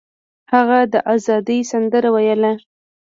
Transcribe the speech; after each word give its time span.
هغه 0.53 0.79
د 0.93 0.95
ازادۍ 1.13 1.59
سندره 1.71 2.09
ویله. 2.15 2.51